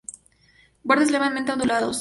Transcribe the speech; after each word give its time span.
Bordes 0.89 1.11
levemente 1.11 1.51
ondulados. 1.53 1.89